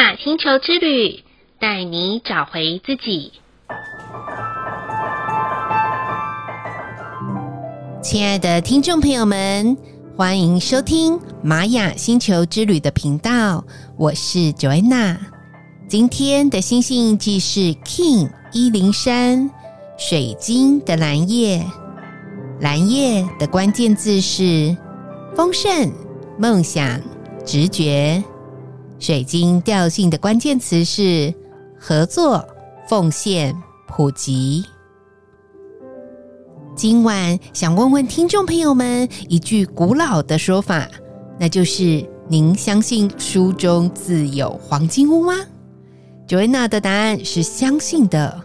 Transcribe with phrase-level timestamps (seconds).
[0.00, 1.22] 雅星球之旅，
[1.58, 3.32] 带你找回自己。
[8.02, 9.76] 亲爱的听众朋友们，
[10.16, 13.62] 欢迎收听玛雅星球之旅的频道，
[13.98, 15.18] 我是 Joanna。
[15.86, 19.50] 今天的星星印记是 King 一零三，
[19.98, 21.62] 水晶的蓝夜。
[22.60, 24.74] 蓝夜的关键字是
[25.36, 25.92] 丰盛、
[26.38, 26.98] 梦想、
[27.44, 28.24] 直觉。
[29.00, 31.32] 水晶调性的关键词是
[31.78, 32.46] 合作、
[32.86, 33.56] 奉献、
[33.88, 34.62] 普及。
[36.76, 40.86] 今晚想问问听众朋友们一句古老的说法，
[41.38, 45.34] 那就是：您相信书中自有黄金屋吗
[46.28, 48.44] ？Joanna 的答案是相信的。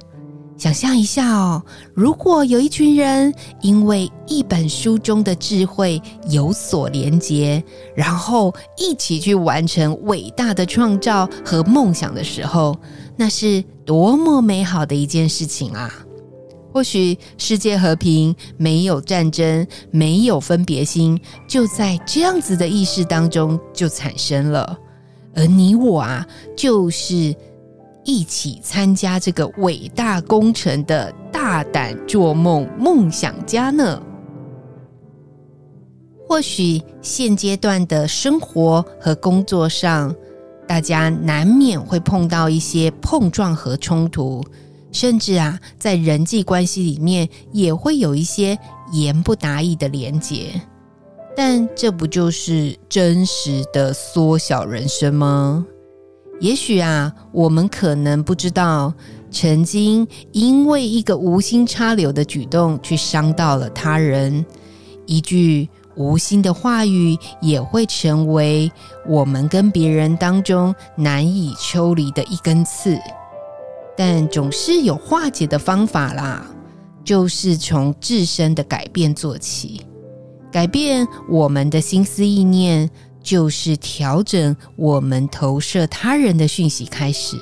[0.58, 1.62] 想象一下哦，
[1.94, 7.62] 如果有一群人因为一本书中的智慧有所连结，
[7.94, 12.76] 然后一起去完成伟大的创造和梦想的时候，
[13.18, 15.94] 那是多么美好的一件事情啊！
[16.72, 24.78] 或许世界和平，没有战争，没有分别心，就在这样子的意识当中就产生了。
[25.36, 27.36] 而你我啊，就是。
[28.06, 34.02] 一起参加这个伟大工程的大胆做梦梦想家呢？
[36.28, 40.16] 或许现阶段的生活和工作上，
[40.68, 44.44] 大家难免会碰到一些碰撞和冲突，
[44.92, 48.58] 甚至啊，在人际关系里面也会有一些
[48.92, 50.62] 言不达意的连结。
[51.36, 55.66] 但这不就是真实的缩小人生吗？
[56.42, 58.94] 也许啊，我们可能不知道，
[59.32, 64.46] 曾经因为一个无心插柳的举动去伤到了他人，
[65.06, 68.70] 一句无心的话语也会成为
[69.08, 73.00] 我们跟别人当中难以抽离的一根刺。
[73.98, 76.46] 但总是有化解的方法啦，
[77.04, 79.82] 就是从自身的改变做起，
[80.52, 82.90] 改变我们的心思意念。
[83.26, 87.36] 就是调整我们投射他人的讯息开始，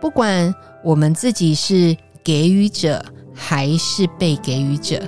[0.00, 0.54] 不管
[0.84, 3.04] 我们自己是给予者
[3.34, 5.02] 还是被给予者，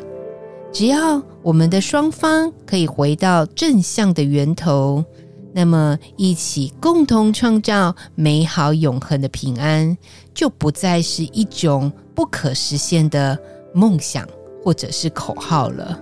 [0.72, 5.05] 只要我们的双方可以回到正向的源头，
[5.53, 9.97] 那么一起共同创造美好永恒的平安，
[10.34, 13.38] 就不再是一种不可实现的
[13.72, 14.28] 梦想
[14.65, 16.00] 或者是口号了。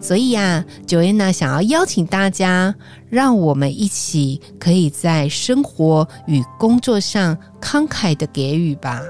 [0.00, 2.74] 所以呀，Joanna 想要邀请大家，
[3.10, 9.02] 让我们一起可以在生活与工作上慷慨的给予吧。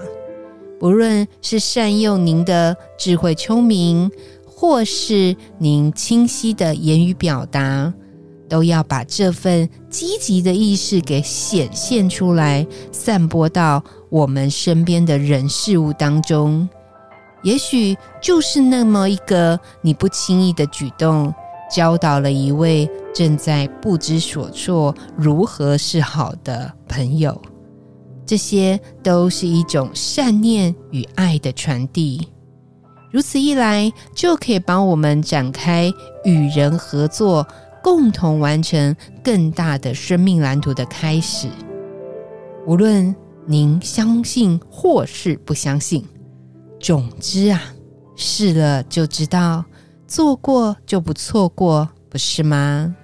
[0.81, 4.11] 不论是善用您的智慧聪明，
[4.45, 7.93] 或是您清晰的言语表达，
[8.49, 16.69] 都要把这份积极的意识给显现出来，散播到我们身边的人事物当中。
[17.43, 21.33] 也许就是那么一个你不轻易的举动，
[21.71, 27.41] 教导了一位正在不知所措、如何是好的朋友。
[28.27, 32.29] 这些都是一种善念与爱的传递。
[33.11, 35.93] 如此一来，就可以帮我们展开
[36.25, 37.45] 与人合作，
[37.83, 41.49] 共同完成更大的生命蓝图的开始。
[42.67, 43.13] 无论
[43.47, 46.05] 您相信或是不相信。
[46.81, 47.61] 总之啊，
[48.17, 49.63] 试了就知道，
[50.07, 52.97] 做过就不错过，不是吗？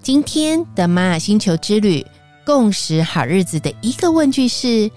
[0.00, 2.06] 今天的玛雅星球之旅，
[2.46, 4.88] 共识好日子的一个问句是：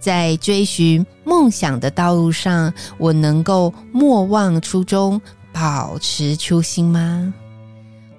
[0.00, 5.20] 在追寻梦想的道路上，我能够莫忘初衷，
[5.52, 7.32] 保持初心吗？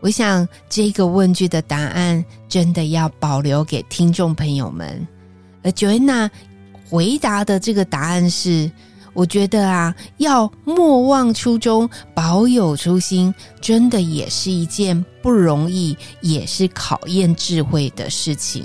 [0.05, 5.07] 我想这个问句的答案真的要保留给听众朋友们。
[5.63, 6.29] 而 Joanna
[6.87, 8.71] 回答的这个答案是：
[9.13, 18.63] 我觉得啊，要莫忘初衷，保有初心，真的也是一件不容易，也是考验智慧的事情。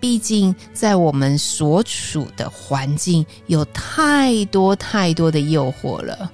[0.00, 6.32] 毕竟在我们所处的环境有太多太多的诱惑了，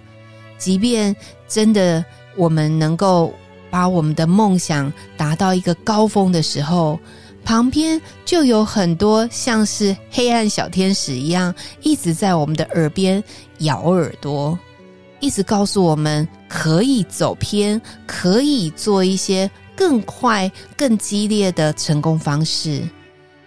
[0.56, 1.14] 即便
[1.46, 2.02] 真的
[2.36, 3.34] 我们能够。
[3.70, 6.98] 把我们的梦想达到一个高峰的时候，
[7.44, 13.22] 旁边就有很多像是黑暗小天使一样，一直在我们的耳边
[13.60, 14.58] 咬耳朵，
[15.20, 22.82] 一直告诉我们可以走偏，可以做一些更快、更激烈的成功方式。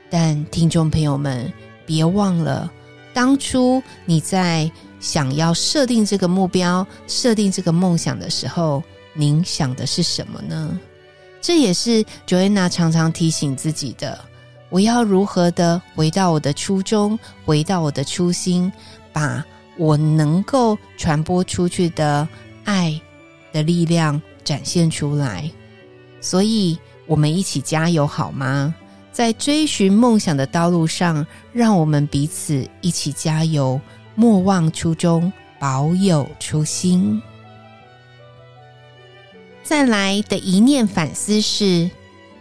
[0.10, 1.52] 但听众朋友们，
[1.86, 2.72] 别忘了，
[3.14, 8.82] 当初你在想要设定这个目标、设定这个梦想的时候，
[9.14, 10.80] 您想的是什么呢？
[11.42, 14.20] 这也是 Joanna 常常提醒自己的：
[14.70, 18.72] 我要如何的回到我的初衷，回到我的初心，
[19.12, 19.46] 把
[19.78, 22.28] 我能够传播出去的
[22.64, 23.00] 爱
[23.52, 25.50] 的力量展现出来。
[26.22, 28.74] 所以，我们一起加油好吗？
[29.12, 33.80] 在追寻梦想的道路上，让我们彼此一起加油。
[34.16, 37.22] 莫忘初衷，保有初心。
[39.64, 41.90] 再来的一念反思是：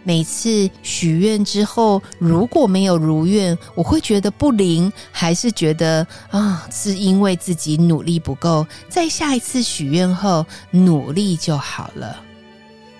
[0.03, 8.67] 每次许愿之后，如果没有如愿，我会觉得不灵，还是觉得啊，是因为自己努力不够？
[8.89, 12.21] 在下一次许愿后，努力就好了。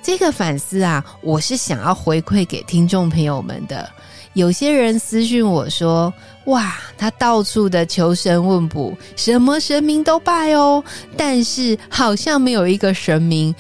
[0.02, 3.90] 这个反思啊，我是想要回馈给听众朋友们的。
[4.34, 6.12] 有些人私讯我说
[6.46, 10.84] ：“哇，他到处的求神问卜，什么神明都拜哦，
[11.16, 13.54] 但是好像没有一个神明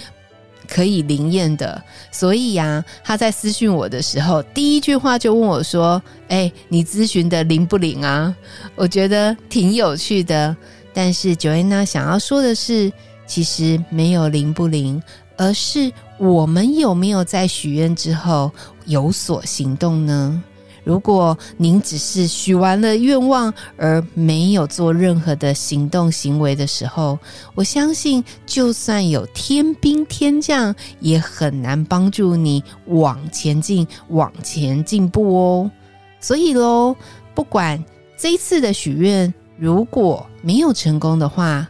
[0.67, 1.81] 可以灵验的。
[2.11, 8.35] 所以呀，他在私讯我的时候，第一句话就问我说：‘哎，你咨询的灵不灵啊？’
[8.75, 10.55] 我觉得挺有趣的。
[10.93, 12.91] 但是九维娜想要说的是，
[13.25, 15.01] 其实没有灵不灵，
[15.37, 18.51] 而是我们有没有在许愿之后
[18.85, 20.43] 有所行动呢？”
[20.83, 27.17] 如果您只是许完了愿望而没有做任何的行动行为的时候，
[27.55, 35.71] 我相信就算有天兵天将，也很难帮助你往前进、往前进步哦。
[36.19, 36.95] 所以喽，
[37.33, 37.81] 不管
[38.17, 41.67] 这一次的许愿如果没有成功的话，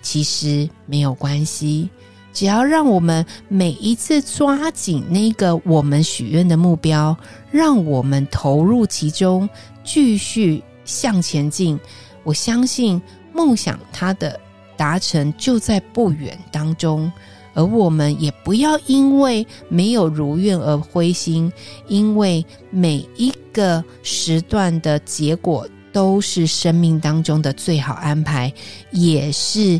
[0.00, 1.88] 其实没有关系。
[2.32, 7.16] 只要让我们每一次抓紧那个我们许愿的目标，
[7.50, 9.48] 让我们投入其中，
[9.84, 11.78] 继续向前进，
[12.24, 13.00] 我相信
[13.32, 14.40] 梦想它的
[14.76, 17.10] 达成就在不远当中。
[17.54, 21.52] 而我们也不要因为没有如愿而灰心，
[21.86, 28.50] 因为每一个时段的结果都是生命当中的最好安排，
[28.90, 29.78] 也是。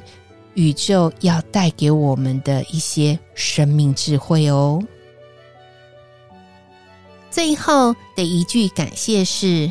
[0.54, 4.82] 宇宙要带给我们的一些生命智慧哦。
[7.30, 9.70] 最后的一句感谢是：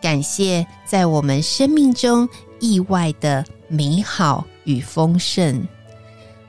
[0.00, 5.66] 感谢在我们生命中意外的美好与丰盛。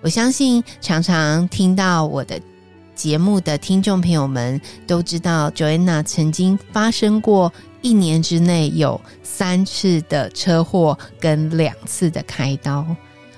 [0.01, 2.39] 我相信常常听到我的
[2.95, 7.51] 节目的听众朋友们都知道，Joanna 曾经发生过
[7.81, 12.85] 一年之内有三次的车祸跟两次的开刀。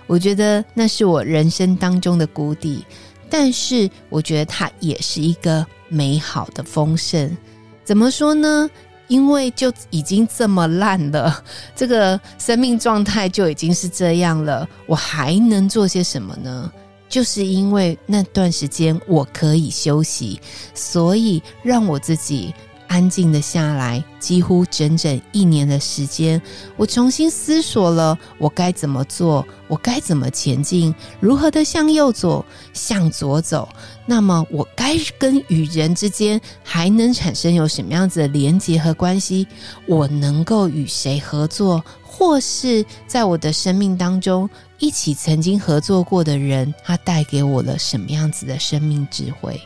[0.07, 2.85] 我觉得那是我人生当中的谷底，
[3.29, 7.35] 但是我觉得它也是一个美好的丰盛。
[7.83, 8.69] 怎么说呢？
[9.07, 11.43] 因为就已经这么烂了，
[11.75, 16.71] 这个生命状态就已经是这样了，我还能做些什么呢？
[17.07, 20.41] 就是因为那段时间我可以休息，
[20.73, 22.53] 所以让我自己。
[22.95, 26.41] 安静的下来，几乎整整一年的时间，
[26.77, 33.67] 我重新思索了我该怎么做，我该怎么前进，如何的向右走，向左走。
[34.05, 39.45] 那么，我该跟与人之间还能产生有什么样子的连结和关系？
[39.85, 49.59] 我能够与谁合作，或是在我的生命当中一起曾经合作过的人，他带给我了什么样子的生命智慧？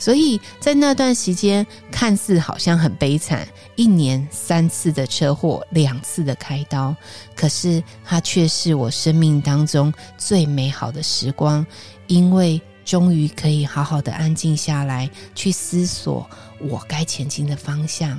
[0.00, 6.96] 所以在那段时间，看似好像很悲惨，一年三次的车祸，两次的开刀，
[7.36, 11.64] 可是它却是我生命当中最美好的时光，
[12.06, 16.28] 因为终于可以好好的安静下来，去思索
[16.58, 18.18] 我该前进的方向。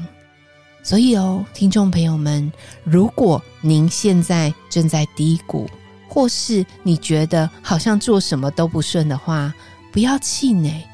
[0.83, 2.51] 所以哦，听众朋友们，
[2.83, 5.67] 如果您现在正在低谷，
[6.07, 9.51] 或是你觉得好像做什么都不顺的话，
[9.91, 10.87] 不要气馁。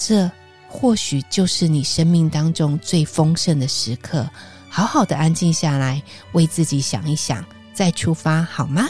[0.00, 0.30] 这
[0.66, 4.26] 或许就是你生命当中最丰盛的时刻，
[4.70, 6.02] 好好的安静下来，
[6.32, 8.88] 为自己想一想，再出发好吗？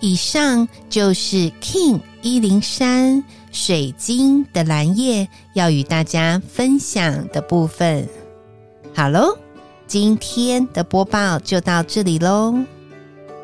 [0.00, 8.06] 以上就是 King 一零三水晶的蓝叶要与大家分享的部分。
[8.94, 9.36] 好喽，
[9.86, 12.54] 今天的播报就到这里喽。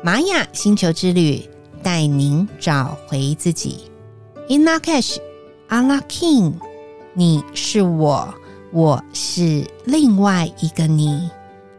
[0.03, 1.49] 玛雅星球之旅，
[1.81, 3.92] 带您找回自己。
[4.49, 5.17] Inna Cash,
[5.69, 6.55] Allah King，
[7.13, 8.33] 你是我，
[8.73, 11.29] 我是另外一个你。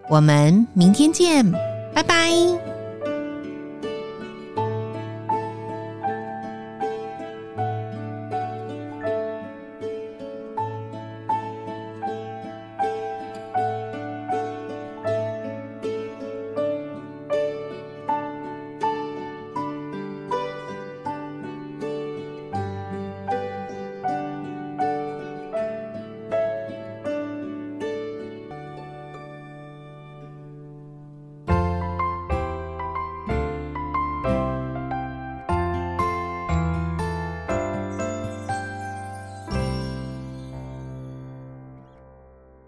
[0.08, 1.52] 我们明天见，
[1.94, 2.63] 拜拜。